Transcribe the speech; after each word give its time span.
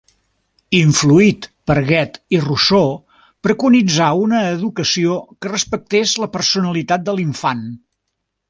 Influït 0.77 1.43
per 1.71 1.75
Goethe 1.89 2.37
i 2.37 2.39
Rousseau, 2.47 2.89
preconitzà 3.49 4.09
una 4.25 4.41
educació 4.57 5.21
que 5.45 5.53
respectés 5.55 6.17
la 6.25 6.31
personalitat 6.39 7.09
de 7.13 7.21
l'infant. 7.21 7.67